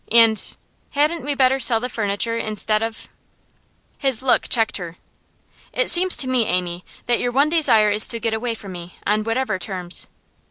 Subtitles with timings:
[0.11, 0.41] And
[0.93, 3.07] hadn't we better sell the furniture, instead of'
[4.07, 4.97] His look checked her.
[5.73, 8.95] 'It seems to me, Amy, that your one desire is to get away from me,
[9.05, 10.07] on whatever terms.